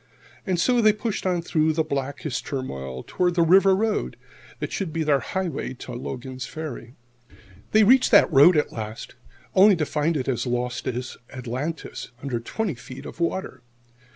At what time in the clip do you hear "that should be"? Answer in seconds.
4.57-5.03